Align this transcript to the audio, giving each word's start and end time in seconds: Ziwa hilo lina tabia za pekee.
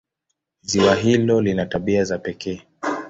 Ziwa 0.61 0.95
hilo 0.95 1.41
lina 1.41 1.65
tabia 1.65 2.03
za 2.03 2.17
pekee. 2.17 2.61